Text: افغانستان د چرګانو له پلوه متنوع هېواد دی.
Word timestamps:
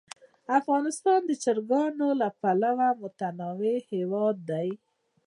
افغانستان 0.59 1.19
د 1.25 1.31
چرګانو 1.43 2.07
له 2.21 2.27
پلوه 2.39 2.89
متنوع 3.01 3.77
هېواد 3.91 4.35
دی. 4.49 4.69